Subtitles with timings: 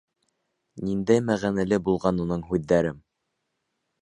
[0.87, 2.97] Ниндәй мәғәнәле булған уның һүҙҙәре!